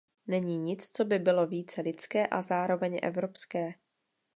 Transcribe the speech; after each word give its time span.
Není 0.27 0.57
nic, 0.57 0.89
co 0.89 1.05
by 1.05 1.19
bylo 1.19 1.47
více 1.47 1.81
lidské 1.81 2.27
a 2.27 2.41
zároveň 2.41 2.99
evropské. 3.03 3.73